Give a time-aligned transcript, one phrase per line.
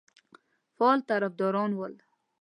[0.75, 1.93] فعال طرفداران ول.